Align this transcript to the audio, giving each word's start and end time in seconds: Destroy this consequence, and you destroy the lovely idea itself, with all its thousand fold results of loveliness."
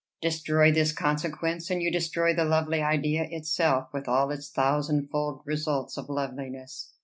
Destroy 0.19 0.71
this 0.71 0.93
consequence, 0.93 1.69
and 1.69 1.79
you 1.79 1.91
destroy 1.91 2.33
the 2.33 2.43
lovely 2.43 2.81
idea 2.81 3.27
itself, 3.29 3.89
with 3.93 4.07
all 4.07 4.31
its 4.31 4.49
thousand 4.49 5.09
fold 5.11 5.43
results 5.45 5.95
of 5.95 6.09
loveliness." 6.09 6.93